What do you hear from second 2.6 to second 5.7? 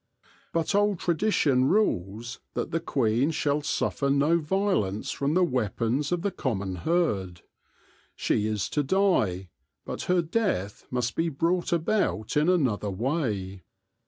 the queen shall suifer no violence from the v